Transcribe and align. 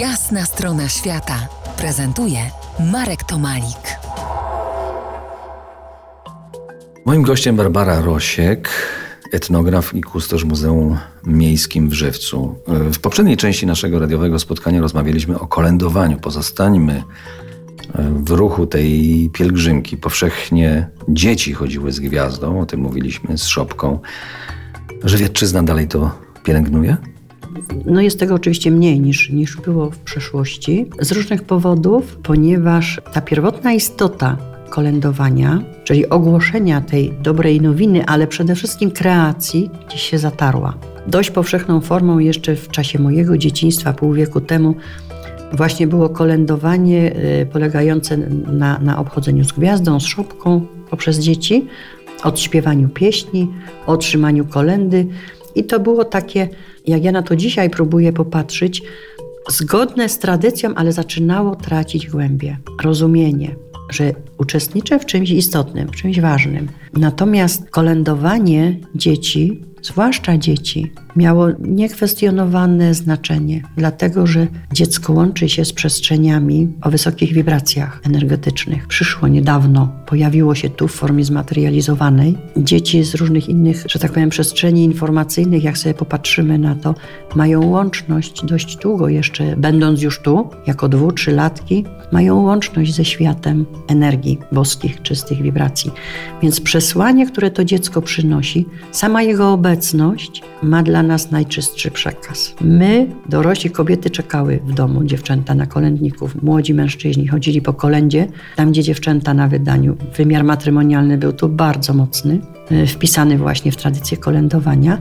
Jasna 0.00 0.44
strona 0.44 0.88
świata 0.88 1.48
prezentuje 1.78 2.38
Marek 2.92 3.24
Tomalik. 3.24 3.98
Moim 7.04 7.22
gościem 7.22 7.56
Barbara 7.56 8.00
Rosiek, 8.00 8.70
etnograf 9.32 9.94
i 9.94 10.00
kustosz 10.00 10.44
Muzeum 10.44 10.98
Miejskim 11.26 11.88
w 11.88 11.92
Żywcu. 11.92 12.54
W 12.66 12.98
poprzedniej 12.98 13.36
części 13.36 13.66
naszego 13.66 13.98
radiowego 13.98 14.38
spotkania 14.38 14.80
rozmawialiśmy 14.80 15.40
o 15.40 15.46
kolędowaniu. 15.46 16.18
Pozostańmy 16.18 17.02
w 18.24 18.30
ruchu 18.30 18.66
tej 18.66 19.30
pielgrzymki. 19.32 19.96
Powszechnie 19.96 20.88
dzieci 21.08 21.52
chodziły 21.52 21.92
z 21.92 22.00
gwiazdą, 22.00 22.60
o 22.60 22.66
tym 22.66 22.80
mówiliśmy, 22.80 23.38
z 23.38 23.44
szopką. 23.46 23.98
Żywiecczyzna 25.04 25.62
dalej 25.62 25.88
to 25.88 26.10
pielęgnuje? 26.44 26.96
No 27.84 28.00
jest 28.00 28.20
tego 28.20 28.34
oczywiście 28.34 28.70
mniej 28.70 29.00
niż, 29.00 29.30
niż 29.30 29.56
było 29.56 29.90
w 29.90 29.98
przeszłości. 29.98 30.86
Z 31.00 31.12
różnych 31.12 31.42
powodów, 31.42 32.18
ponieważ 32.22 33.00
ta 33.12 33.20
pierwotna 33.20 33.72
istota 33.72 34.36
kolędowania, 34.70 35.62
czyli 35.84 36.08
ogłoszenia 36.08 36.80
tej 36.80 37.12
dobrej 37.22 37.60
nowiny, 37.60 38.06
ale 38.06 38.26
przede 38.26 38.54
wszystkim 38.54 38.90
kreacji, 38.90 39.70
gdzieś 39.88 40.02
się 40.02 40.18
zatarła. 40.18 40.74
Dość 41.06 41.30
powszechną 41.30 41.80
formą 41.80 42.18
jeszcze 42.18 42.56
w 42.56 42.68
czasie 42.68 42.98
mojego 42.98 43.38
dzieciństwa, 43.38 43.92
pół 43.92 44.12
wieku 44.12 44.40
temu, 44.40 44.74
właśnie 45.52 45.86
było 45.86 46.08
kolędowanie 46.08 47.16
y, 47.42 47.46
polegające 47.46 48.16
na, 48.52 48.78
na 48.78 48.98
obchodzeniu 48.98 49.44
z 49.44 49.52
gwiazdą, 49.52 50.00
z 50.00 50.06
szopką 50.06 50.66
poprzez 50.90 51.18
dzieci, 51.18 51.66
odśpiewaniu 52.22 52.88
pieśni, 52.88 53.48
otrzymaniu 53.86 54.44
kolendy. 54.44 55.06
I 55.56 55.64
to 55.64 55.80
było 55.80 56.04
takie, 56.04 56.48
jak 56.86 57.04
ja 57.04 57.12
na 57.12 57.22
to 57.22 57.36
dzisiaj 57.36 57.70
próbuję 57.70 58.12
popatrzeć, 58.12 58.82
zgodne 59.48 60.08
z 60.08 60.18
tradycją, 60.18 60.74
ale 60.74 60.92
zaczynało 60.92 61.56
tracić 61.56 62.10
głębie, 62.10 62.56
rozumienie, 62.82 63.56
że 63.90 64.12
uczestniczę 64.38 64.98
w 64.98 65.06
czymś 65.06 65.30
istotnym, 65.30 65.88
w 65.88 65.96
czymś 65.96 66.20
ważnym. 66.20 66.68
Natomiast 66.92 67.70
kolędowanie 67.70 68.76
dzieci 68.94 69.62
zwłaszcza 69.82 70.38
dzieci, 70.38 70.92
miało 71.16 71.48
niekwestionowane 71.60 72.94
znaczenie, 72.94 73.62
dlatego 73.76 74.26
że 74.26 74.46
dziecko 74.72 75.12
łączy 75.12 75.48
się 75.48 75.64
z 75.64 75.72
przestrzeniami 75.72 76.68
o 76.82 76.90
wysokich 76.90 77.32
wibracjach 77.32 78.00
energetycznych. 78.04 78.86
Przyszło 78.86 79.28
niedawno, 79.28 79.88
pojawiło 80.06 80.54
się 80.54 80.70
tu 80.70 80.88
w 80.88 80.92
formie 80.92 81.24
zmaterializowanej. 81.24 82.38
Dzieci 82.56 83.04
z 83.04 83.14
różnych 83.14 83.48
innych, 83.48 83.84
że 83.88 83.98
tak 83.98 84.12
powiem, 84.12 84.30
przestrzeni 84.30 84.84
informacyjnych, 84.84 85.64
jak 85.64 85.78
sobie 85.78 85.94
popatrzymy 85.94 86.58
na 86.58 86.74
to, 86.74 86.94
mają 87.34 87.66
łączność 87.66 88.44
dość 88.44 88.76
długo 88.76 89.08
jeszcze, 89.08 89.56
będąc 89.56 90.02
już 90.02 90.20
tu, 90.22 90.50
jako 90.66 90.88
dwu, 90.88 91.12
trzylatki, 91.12 91.84
mają 92.12 92.42
łączność 92.42 92.94
ze 92.94 93.04
światem 93.04 93.66
energii 93.88 94.38
boskich, 94.52 95.02
czystych 95.02 95.42
wibracji. 95.42 95.90
Więc 96.42 96.60
przesłanie, 96.60 97.26
które 97.26 97.50
to 97.50 97.64
dziecko 97.64 98.02
przynosi, 98.02 98.66
sama 98.92 99.22
jego 99.22 99.52
obecność 99.52 100.42
ma 100.62 100.82
dla 100.82 101.02
nas 101.06 101.30
najczystszy 101.30 101.90
przekaz. 101.90 102.54
My, 102.60 103.06
dorośli 103.28 103.70
kobiety, 103.70 104.10
czekały 104.10 104.60
w 104.66 104.74
domu, 104.74 105.04
dziewczęta 105.04 105.54
na 105.54 105.66
kolędników, 105.66 106.42
młodzi 106.42 106.74
mężczyźni 106.74 107.28
chodzili 107.28 107.62
po 107.62 107.72
kolędzie, 107.72 108.28
tam 108.56 108.70
gdzie 108.70 108.82
dziewczęta 108.82 109.34
na 109.34 109.48
wydaniu. 109.48 109.96
Wymiar 110.16 110.44
matrymonialny 110.44 111.18
był 111.18 111.32
tu 111.32 111.48
bardzo 111.48 111.94
mocny, 111.94 112.40
e, 112.70 112.86
wpisany 112.86 113.38
właśnie 113.38 113.72
w 113.72 113.76
tradycję 113.76 114.16
kolędowania, 114.16 115.00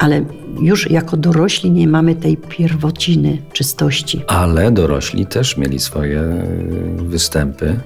ale 0.00 0.24
już 0.60 0.90
jako 0.90 1.16
dorośli 1.16 1.70
nie 1.70 1.88
mamy 1.88 2.14
tej 2.14 2.36
pierwociny 2.36 3.38
czystości. 3.52 4.22
Ale 4.26 4.72
dorośli 4.72 5.26
też 5.26 5.56
mieli 5.56 5.78
swoje 5.78 6.20
e, 6.20 6.46
występy 7.02 7.80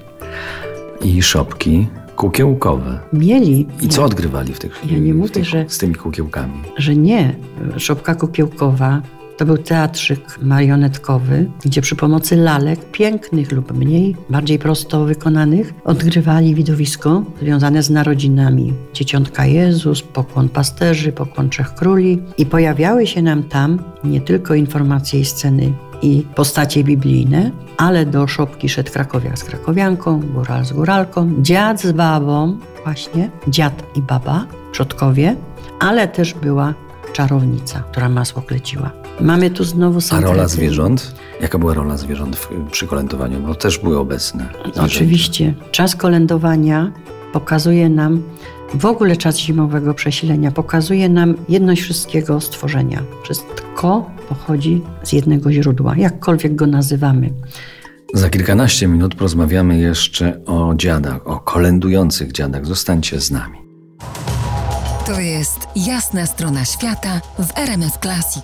i 1.03 1.21
szopki 1.21 1.87
kukiełkowe. 2.21 2.99
Mieli. 3.13 3.67
I 3.81 3.87
co 3.87 4.03
odgrywali 4.03 4.53
w 4.53 4.59
tych 4.59 4.81
Ja 4.91 4.99
nie 4.99 5.13
mówię, 5.13 5.29
tych, 5.29 5.45
że, 5.45 5.65
z 5.67 5.77
tymi 5.77 5.95
kukiełkami? 5.95 6.53
Że 6.77 6.95
nie. 6.95 7.35
Szopka 7.77 8.15
kukiełkowa 8.15 9.01
to 9.37 9.45
był 9.45 9.57
teatrzyk 9.57 10.39
marionetkowy, 10.41 11.49
gdzie 11.65 11.81
przy 11.81 11.95
pomocy 11.95 12.35
lalek, 12.35 12.91
pięknych 12.91 13.51
lub 13.51 13.77
mniej, 13.77 14.15
bardziej 14.29 14.59
prosto 14.59 15.05
wykonanych, 15.05 15.73
odgrywali 15.83 16.55
widowisko 16.55 17.23
związane 17.41 17.83
z 17.83 17.89
narodzinami. 17.89 18.73
Dzieciątka 18.93 19.45
Jezus, 19.45 20.01
pokłon 20.01 20.49
pasterzy, 20.49 21.11
pokłon 21.11 21.49
Trzech 21.49 21.73
Króli. 21.73 22.21
I 22.37 22.45
pojawiały 22.45 23.07
się 23.07 23.21
nam 23.21 23.43
tam 23.43 23.79
nie 24.03 24.21
tylko 24.21 24.55
informacje 24.55 25.19
i 25.19 25.25
sceny 25.25 25.73
i 26.01 26.23
postacie 26.35 26.83
biblijne, 26.83 27.51
ale 27.81 28.05
do 28.05 28.27
szopki 28.27 28.69
szedł 28.69 28.91
krakowiak 28.91 29.39
z 29.39 29.43
krakowianką, 29.43 30.19
góral 30.19 30.65
z 30.65 30.73
góralką, 30.73 31.33
dziad 31.41 31.81
z 31.81 31.91
babą, 31.91 32.57
właśnie, 32.83 33.29
dziad 33.47 33.83
i 33.95 34.01
baba, 34.01 34.45
przodkowie, 34.71 35.35
ale 35.79 36.07
też 36.07 36.33
była 36.33 36.73
czarownica, 37.13 37.83
która 37.91 38.09
masło 38.09 38.41
kleciła. 38.41 38.91
Mamy 39.21 39.49
tu 39.49 39.63
znowu 39.63 39.99
A 40.11 40.21
rola 40.21 40.47
zwierząt? 40.47 41.15
Jaka 41.41 41.57
była 41.57 41.73
rola 41.73 41.97
zwierząt 41.97 42.35
w, 42.35 42.49
przy 42.71 42.87
kolędowaniu? 42.87 43.39
Bo 43.39 43.55
też 43.55 43.77
były 43.77 43.99
obecne. 43.99 44.45
Zwierzęta. 44.53 44.83
Oczywiście. 44.83 45.53
Czas 45.71 45.95
kolędowania 45.95 46.91
pokazuje 47.33 47.89
nam, 47.89 48.23
w 48.73 48.85
ogóle 48.85 49.17
czas 49.17 49.37
zimowego 49.37 49.93
przesilenia 49.93 50.51
pokazuje 50.51 51.09
nam 51.09 51.35
jedność 51.49 51.81
wszystkiego 51.81 52.41
stworzenia. 52.41 53.03
Wszystko 53.23 54.09
pochodzi 54.29 54.81
z 55.03 55.13
jednego 55.13 55.51
źródła, 55.51 55.97
jakkolwiek 55.97 56.55
go 56.55 56.67
nazywamy. 56.67 57.29
Za 58.13 58.29
kilkanaście 58.29 58.87
minut 58.87 59.15
porozmawiamy 59.15 59.77
jeszcze 59.77 60.45
o 60.45 60.73
dziadach, 60.75 61.27
o 61.27 61.39
kolędujących 61.39 62.31
dziadach. 62.31 62.65
Zostańcie 62.65 63.21
z 63.21 63.31
nami. 63.31 63.57
To 65.05 65.19
jest 65.19 65.59
jasna 65.75 66.25
strona 66.25 66.65
świata 66.65 67.21
w 67.39 67.57
RMS 67.57 67.99
Classic. 68.01 68.43